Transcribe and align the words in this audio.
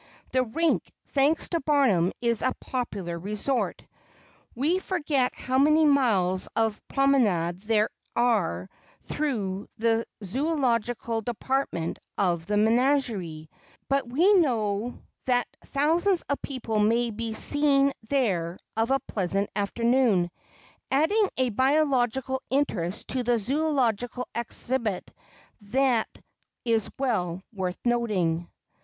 The 0.31 0.41
Rink, 0.43 0.91
thanks 1.09 1.49
to 1.49 1.59
Barnum, 1.59 2.11
is 2.21 2.41
a 2.41 2.55
popular 2.59 3.19
resort. 3.19 3.85
We 4.55 4.79
forget 4.79 5.31
how 5.35 5.59
many 5.59 5.85
miles 5.85 6.47
of 6.55 6.81
promenade 6.87 7.61
there 7.61 7.91
are 8.15 8.67
through 9.03 9.67
the 9.77 10.07
zoölogical 10.23 11.23
department 11.23 11.99
of 12.17 12.47
the 12.47 12.57
menagerie, 12.57 13.47
but 13.89 14.07
we 14.09 14.33
know 14.33 15.03
that 15.25 15.45
thousands 15.67 16.23
of 16.23 16.41
people 16.41 16.79
may 16.79 17.11
be 17.11 17.35
seen 17.35 17.91
there 18.09 18.57
of 18.75 18.89
a 18.89 18.99
pleasant 19.01 19.51
afternoon, 19.55 20.31
adding 20.89 21.29
a 21.37 21.49
biological 21.49 22.41
interest 22.49 23.09
to 23.09 23.21
the 23.21 23.33
zoölogical 23.37 24.25
exhibit 24.33 25.11
that 25.61 26.07
is 26.65 26.89
well 26.97 27.39
worth 27.53 27.77
noting. 27.85 28.49